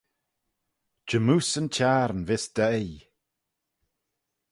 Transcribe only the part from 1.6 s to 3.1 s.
çhiarn vees dt'oaie.